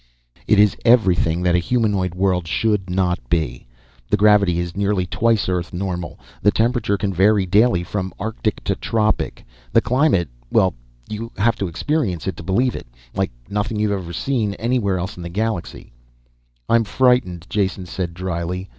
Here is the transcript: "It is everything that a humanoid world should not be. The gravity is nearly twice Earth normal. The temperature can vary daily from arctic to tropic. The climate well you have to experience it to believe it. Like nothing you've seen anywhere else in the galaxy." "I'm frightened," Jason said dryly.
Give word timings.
"It 0.47 0.57
is 0.57 0.75
everything 0.83 1.43
that 1.43 1.53
a 1.53 1.59
humanoid 1.59 2.15
world 2.15 2.47
should 2.47 2.89
not 2.89 3.19
be. 3.29 3.67
The 4.09 4.17
gravity 4.17 4.57
is 4.57 4.75
nearly 4.75 5.05
twice 5.05 5.47
Earth 5.47 5.73
normal. 5.73 6.19
The 6.41 6.49
temperature 6.49 6.97
can 6.97 7.13
vary 7.13 7.45
daily 7.45 7.83
from 7.83 8.11
arctic 8.17 8.63
to 8.63 8.73
tropic. 8.75 9.45
The 9.71 9.79
climate 9.81 10.29
well 10.51 10.73
you 11.07 11.31
have 11.37 11.55
to 11.57 11.67
experience 11.67 12.25
it 12.25 12.35
to 12.37 12.41
believe 12.41 12.75
it. 12.75 12.87
Like 13.13 13.29
nothing 13.47 13.79
you've 13.79 14.15
seen 14.15 14.55
anywhere 14.55 14.97
else 14.97 15.17
in 15.17 15.21
the 15.21 15.29
galaxy." 15.29 15.93
"I'm 16.67 16.83
frightened," 16.83 17.45
Jason 17.47 17.85
said 17.85 18.15
dryly. 18.15 18.69